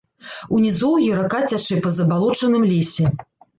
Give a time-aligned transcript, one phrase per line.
[0.55, 3.15] У нізоўі рака цячэ па забалочаным лесе.